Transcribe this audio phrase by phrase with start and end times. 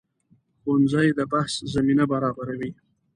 [0.61, 2.71] ښوونځی د بحث زمینه برابروي